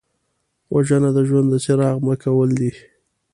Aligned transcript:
وژنه 0.73 1.09
د 1.17 1.19
ژوند 1.27 1.47
د 1.51 1.55
څراغ 1.65 1.95
مړ 2.05 2.15
کول 2.23 2.49
دي 2.59 2.71